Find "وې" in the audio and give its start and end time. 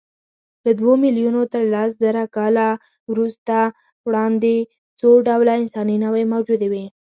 6.71-6.85